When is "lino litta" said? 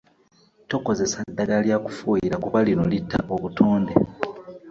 2.67-3.19